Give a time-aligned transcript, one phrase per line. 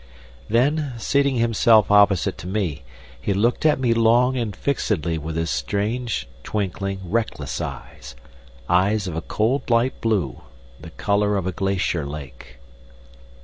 [0.49, 2.81] Then, seating himself opposite to me,
[3.21, 8.15] he looked at me long and fixedly with his strange, twinkling, reckless eyes
[8.67, 10.41] eyes of a cold light blue,
[10.79, 12.57] the color of a glacier lake.